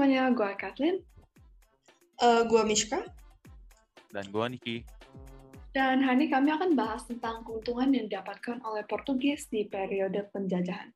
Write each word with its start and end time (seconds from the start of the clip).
Semuanya, 0.00 0.32
gue 0.32 0.48
Kathleen. 0.56 0.96
Uh, 2.24 2.48
gue 2.48 2.64
Mishka. 2.64 3.04
Dan 4.08 4.32
gue 4.32 4.46
Niki. 4.48 4.76
Dan 5.76 6.00
hari 6.00 6.24
ini 6.24 6.26
kami 6.32 6.56
akan 6.56 6.72
bahas 6.72 7.04
tentang 7.04 7.44
keuntungan 7.44 7.92
yang 7.92 8.08
didapatkan 8.08 8.64
oleh 8.64 8.80
Portugis 8.88 9.52
di 9.52 9.68
periode 9.68 10.24
penjajahan. 10.32 10.88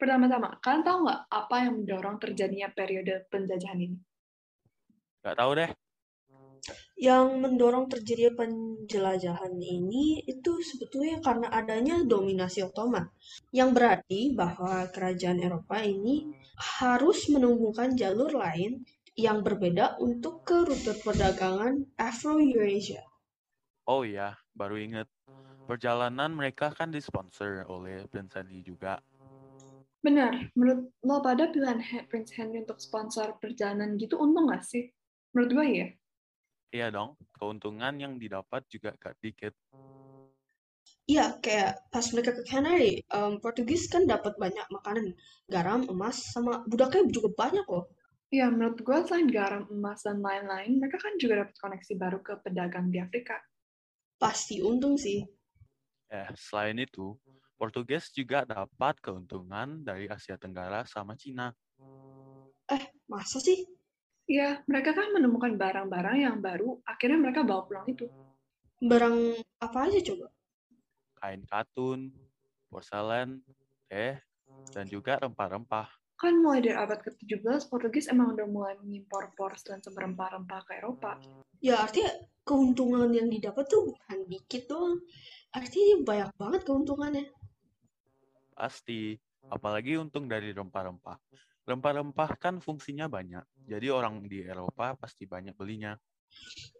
Pertama-tama, 0.00 0.56
kalian 0.64 0.80
tahu 0.80 0.98
nggak 1.04 1.20
apa 1.28 1.56
yang 1.60 1.72
mendorong 1.76 2.16
terjadinya 2.24 2.72
periode 2.72 3.28
penjajahan 3.28 3.76
ini? 3.76 4.00
Nggak 5.20 5.36
tahu 5.44 5.50
deh. 5.52 5.70
Yang 6.94 7.26
mendorong 7.42 7.90
terjadinya 7.90 8.46
penjelajahan 8.46 9.58
ini 9.58 10.22
itu 10.30 10.62
sebetulnya 10.62 11.18
karena 11.18 11.50
adanya 11.50 12.06
dominasi 12.06 12.62
Ottoman. 12.62 13.10
Yang 13.50 13.70
berarti 13.74 14.20
bahwa 14.30 14.86
kerajaan 14.94 15.42
Eropa 15.42 15.82
ini 15.82 16.30
harus 16.78 17.26
menemukan 17.26 17.98
jalur 17.98 18.30
lain 18.30 18.86
yang 19.18 19.42
berbeda 19.42 19.98
untuk 20.02 20.46
ke 20.46 20.66
rute 20.66 20.94
perdagangan 21.02 21.86
Afro-Eurasia. 21.98 23.02
Oh 23.86 24.02
iya, 24.06 24.38
baru 24.54 24.78
inget. 24.78 25.06
Perjalanan 25.64 26.34
mereka 26.34 26.74
kan 26.74 26.90
disponsor 26.92 27.64
oleh 27.66 28.04
Prince 28.10 28.36
Henry 28.36 28.60
juga. 28.60 29.00
Benar, 30.04 30.52
menurut 30.52 30.92
lo 31.00 31.24
pada 31.24 31.48
pilihan 31.48 31.80
Prince 32.12 32.36
Henry 32.36 32.60
untuk 32.60 32.76
sponsor 32.76 33.40
perjalanan 33.40 33.96
gitu 33.96 34.20
untung 34.20 34.52
nggak 34.52 34.60
sih? 34.60 34.92
Menurut 35.32 35.50
gue 35.56 35.66
ya. 35.72 35.88
Iya 36.74 36.90
dong, 36.90 37.14
keuntungan 37.38 37.94
yang 38.02 38.18
didapat 38.18 38.66
juga 38.66 38.90
gak 38.98 39.14
dikit. 39.22 39.54
Iya, 41.06 41.38
kayak 41.38 41.86
pas 41.94 42.02
mereka 42.10 42.34
ke 42.34 42.42
Canary, 42.50 42.98
um, 43.14 43.38
Portugis 43.38 43.86
kan 43.86 44.10
dapat 44.10 44.34
banyak 44.42 44.66
makanan, 44.74 45.14
garam, 45.46 45.86
emas, 45.86 46.34
sama 46.34 46.66
budaknya 46.66 47.06
juga 47.14 47.30
banyak 47.38 47.62
loh. 47.70 47.86
Iya, 48.34 48.50
menurut 48.50 48.82
gue 48.82 48.98
selain 49.06 49.30
garam, 49.30 49.70
emas, 49.70 50.02
dan 50.02 50.18
lain-lain, 50.18 50.82
mereka 50.82 50.98
kan 50.98 51.14
juga 51.22 51.46
dapat 51.46 51.54
koneksi 51.62 51.92
baru 51.94 52.18
ke 52.26 52.34
pedagang 52.42 52.90
di 52.90 52.98
Afrika 52.98 53.38
pasti 54.18 54.58
untung 54.58 54.98
sih. 54.98 55.22
Eh, 56.10 56.28
selain 56.34 56.74
itu, 56.82 57.14
Portugis 57.54 58.10
juga 58.10 58.42
dapat 58.42 58.98
keuntungan 58.98 59.86
dari 59.86 60.10
Asia 60.10 60.34
Tenggara 60.34 60.82
sama 60.90 61.14
Cina. 61.14 61.54
Eh, 62.66 62.82
masa 63.06 63.38
sih? 63.38 63.62
Ya, 64.24 64.64
mereka 64.64 64.96
kan 64.96 65.12
menemukan 65.12 65.52
barang-barang 65.60 66.16
yang 66.16 66.40
baru, 66.40 66.80
akhirnya 66.88 67.20
mereka 67.20 67.44
bawa 67.44 67.68
pulang 67.68 67.84
itu. 67.84 68.08
Barang 68.80 69.36
apa 69.60 69.78
aja 69.84 70.00
coba? 70.00 70.32
Kain 71.20 71.44
katun, 71.44 72.08
porselen, 72.72 73.44
teh, 73.84 74.16
dan 74.72 74.88
juga 74.88 75.20
rempah-rempah. 75.20 75.92
Kan 76.16 76.40
mulai 76.40 76.64
dari 76.64 76.72
abad 76.72 77.04
ke-17, 77.04 77.68
Portugis 77.68 78.08
emang 78.08 78.32
udah 78.32 78.48
mulai 78.48 78.74
mengimpor 78.80 79.28
porselen 79.36 79.84
sama 79.84 80.08
rempah-rempah 80.08 80.60
ke 80.64 80.72
Eropa. 80.80 81.20
Ya, 81.60 81.84
artinya 81.84 82.08
keuntungan 82.48 83.12
yang 83.12 83.28
didapat 83.28 83.68
tuh 83.68 83.92
bukan 83.92 84.24
dikit 84.24 84.72
doang. 84.72 85.04
Artinya 85.52 86.00
banyak 86.00 86.30
banget 86.40 86.60
keuntungannya. 86.64 87.28
Pasti, 88.56 89.20
apalagi 89.52 90.00
untung 90.00 90.32
dari 90.32 90.48
rempah-rempah. 90.56 91.20
Rempah-rempah 91.64 92.30
kan 92.36 92.60
fungsinya 92.60 93.08
banyak, 93.08 93.40
jadi 93.64 93.88
orang 93.88 94.28
di 94.28 94.44
Eropa 94.44 94.92
pasti 95.00 95.24
banyak 95.24 95.56
belinya. 95.56 95.96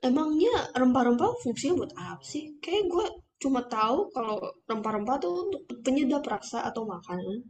Emangnya 0.05 0.69
rempah-rempah 0.77 1.41
fungsinya 1.41 1.75
buat 1.81 1.93
apa 1.97 2.21
sih? 2.21 2.61
Kayak 2.61 2.93
gue 2.93 3.07
cuma 3.41 3.65
tahu 3.65 4.13
kalau 4.13 4.37
rempah-rempah 4.69 5.17
tuh 5.25 5.49
untuk 5.49 5.63
penyedap 5.81 6.21
rasa 6.29 6.69
atau 6.69 6.85
makanan. 6.85 7.41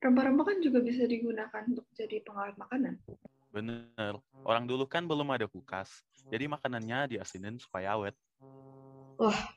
Rempah-rempah 0.00 0.44
kan 0.48 0.58
juga 0.64 0.80
bisa 0.80 1.04
digunakan 1.04 1.60
untuk 1.68 1.84
jadi 1.92 2.24
pengawet 2.24 2.56
makanan. 2.56 3.04
Bener. 3.52 4.16
Orang 4.40 4.64
dulu 4.64 4.88
kan 4.88 5.04
belum 5.04 5.28
ada 5.36 5.44
kulkas, 5.44 6.00
jadi 6.32 6.48
makanannya 6.48 7.16
diasinin 7.16 7.60
supaya 7.60 8.00
awet. 8.00 8.16
Wah, 9.20 9.52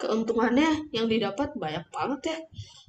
keuntungannya 0.00 0.88
yang 0.96 1.12
didapat 1.12 1.52
banyak 1.60 1.84
banget 1.92 2.20
ya. 2.24 2.38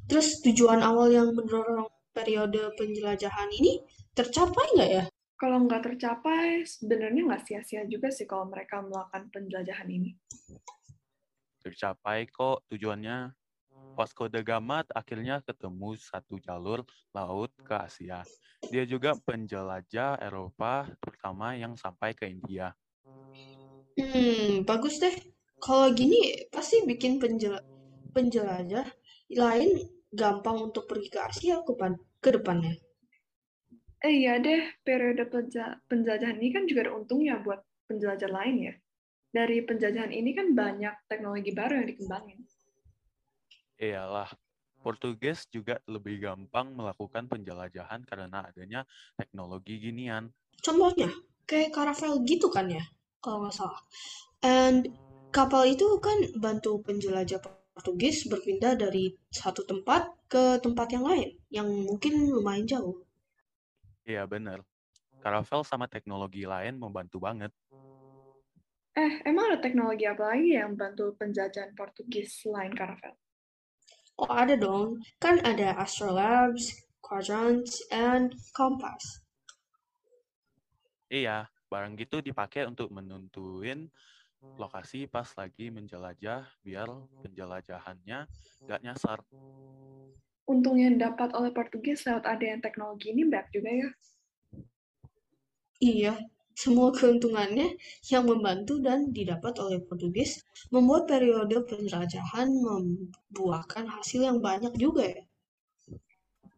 Terus 0.07 0.39
tujuan 0.47 0.79
awal 0.79 1.11
yang 1.11 1.35
mendorong 1.35 1.91
periode 2.19 2.75
penjelajahan 2.75 3.47
ini 3.55 3.79
tercapai 4.11 4.75
nggak 4.75 4.91
ya? 4.91 5.03
Kalau 5.39 5.63
nggak 5.63 5.87
tercapai, 5.87 6.67
sebenarnya 6.67 7.23
nggak 7.23 7.43
sia-sia 7.47 7.87
juga 7.87 8.11
sih 8.11 8.27
kalau 8.27 8.51
mereka 8.51 8.83
melakukan 8.83 9.31
penjelajahan 9.31 9.87
ini. 9.87 10.11
Tercapai 11.63 12.27
kok 12.27 12.67
tujuannya. 12.67 13.31
Vasco 13.95 14.31
da 14.31 14.39
Gama 14.39 14.83
akhirnya 14.95 15.43
ketemu 15.43 15.95
satu 15.99 16.39
jalur 16.39 16.83
laut 17.15 17.51
ke 17.63 17.75
Asia. 17.75 18.23
Dia 18.67 18.83
juga 18.83 19.15
penjelajah 19.15 20.19
Eropa, 20.19 20.87
terutama 20.99 21.55
yang 21.55 21.75
sampai 21.75 22.15
ke 22.15 22.27
India. 22.27 22.75
Hmm, 23.99 24.63
bagus 24.63 24.99
deh. 25.03 25.15
Kalau 25.59 25.91
gini 25.91 26.47
pasti 26.47 26.83
bikin 26.87 27.19
penjel 27.19 27.59
penjelajah 28.15 28.87
lain 29.35 29.83
gampang 30.15 30.71
untuk 30.71 30.87
pergi 30.87 31.07
ke 31.11 31.19
Asia 31.19 31.59
ke, 31.61 31.75
ke 32.19 32.29
depannya. 32.35 32.75
Eh 33.99 34.23
iya 34.23 34.39
deh, 34.39 34.79
periode 34.83 35.27
penjajahan 35.91 36.39
ini 36.39 36.55
kan 36.55 36.63
juga 36.63 36.87
ada 36.87 36.95
untungnya 36.95 37.35
buat 37.43 37.59
penjelajah 37.91 38.31
lain 38.31 38.55
ya. 38.71 38.73
Dari 39.29 39.59
penjajahan 39.61 40.15
ini 40.15 40.31
kan 40.31 40.55
banyak 40.55 40.95
teknologi 41.11 41.51
baru 41.51 41.83
yang 41.83 41.87
dikembangin. 41.91 42.39
Iyalah, 43.79 44.31
Portugis 44.79 45.47
juga 45.51 45.83
lebih 45.87 46.23
gampang 46.23 46.71
melakukan 46.71 47.27
penjelajahan 47.27 48.07
karena 48.07 48.47
adanya 48.47 48.87
teknologi 49.19 49.79
ginian. 49.79 50.31
Contohnya, 50.63 51.11
kayak 51.43 51.75
karavel 51.75 52.23
gitu 52.23 52.47
kan 52.47 52.71
ya, 52.71 52.83
kalau 53.19 53.47
nggak 53.47 53.55
salah. 53.55 53.79
And 54.43 54.95
kapal 55.35 55.67
itu 55.67 55.99
kan 55.99 56.39
bantu 56.39 56.79
penjelajah 56.83 57.43
Portugis 57.75 58.27
berpindah 58.27 58.79
dari 58.79 59.15
satu 59.31 59.63
tempat 59.67 60.18
ke 60.31 60.43
tempat 60.63 60.87
yang 60.95 61.05
lain, 61.09 61.29
yang 61.49 61.67
mungkin 61.89 62.13
lumayan 62.35 62.65
jauh. 62.69 62.97
Iya 64.07 64.23
bener, 64.33 64.59
karavel 65.23 65.61
sama 65.67 65.85
teknologi 65.89 66.43
lain 66.47 66.75
membantu 66.83 67.17
banget. 67.27 67.51
Eh, 68.97 69.13
emang 69.29 69.53
ada 69.53 69.59
teknologi 69.65 70.05
apa 70.05 70.23
lagi 70.35 70.49
yang 70.59 70.71
bantu 70.75 71.15
penjajahan 71.19 71.71
Portugis 71.77 72.29
selain 72.43 72.73
karavel? 72.75 73.15
Oh 74.19 74.27
ada 74.27 74.59
dong, 74.59 74.99
kan 75.23 75.39
ada 75.41 75.79
astrolabs, 75.79 76.83
quadrants, 76.99 77.79
and 77.89 78.35
compass. 78.51 79.23
Iya, 81.09 81.49
barang 81.71 81.97
gitu 81.97 82.21
dipakai 82.21 82.69
untuk 82.69 82.93
menentuin 82.93 83.89
lokasi 84.59 85.07
pas 85.07 85.25
lagi 85.39 85.71
menjelajah 85.71 86.43
biar 86.61 86.89
penjelajahannya 87.23 88.27
nggak 88.67 88.81
nyasar. 88.83 89.19
Untung 90.49 90.81
yang 90.81 90.97
dapat 90.97 91.29
oleh 91.37 91.53
Portugis 91.53 92.01
lewat 92.09 92.25
adanya 92.25 92.57
teknologi 92.65 93.13
ini 93.13 93.29
banyak 93.29 93.49
juga 93.53 93.69
ya. 93.69 93.89
Iya, 95.79 96.13
semua 96.59 96.91
keuntungannya 96.91 97.79
yang 98.11 98.27
membantu 98.27 98.83
dan 98.83 99.15
didapat 99.15 99.55
oleh 99.63 99.79
Portugis 99.79 100.43
membuat 100.75 101.07
periode 101.07 101.55
penjelajahan 101.63 102.51
membuahkan 102.51 103.87
hasil 103.87 104.27
yang 104.27 104.43
banyak 104.43 104.75
juga 104.75 105.07
ya. 105.07 105.23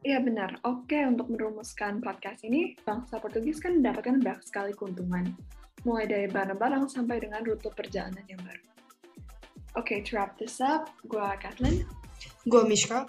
Iya 0.01 0.17
benar. 0.25 0.57
Oke, 0.65 0.97
untuk 1.05 1.29
merumuskan 1.29 2.01
podcast 2.01 2.41
ini, 2.41 2.73
bangsa 2.81 3.21
Portugis 3.21 3.61
kan 3.61 3.77
mendapatkan 3.77 4.17
banyak 4.17 4.41
sekali 4.41 4.73
keuntungan. 4.73 5.37
Mulai 5.85 6.09
dari 6.09 6.25
barang-barang 6.25 6.89
sampai 6.89 7.21
dengan 7.21 7.45
rute 7.45 7.69
perjalanan 7.69 8.25
yang 8.25 8.41
baru. 8.41 8.65
Oke, 9.77 9.85
okay, 9.85 9.97
to 10.01 10.17
wrap 10.17 10.33
this 10.41 10.57
up, 10.57 10.89
gue 11.05 11.21
Kathleen. 11.37 11.85
Gue 12.49 12.65
Mishka. 12.65 13.05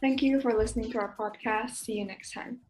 Thank 0.00 0.22
you 0.22 0.40
for 0.40 0.52
listening 0.52 0.90
to 0.92 0.98
our 0.98 1.14
podcast. 1.16 1.76
See 1.76 1.94
you 1.94 2.04
next 2.04 2.32
time. 2.32 2.60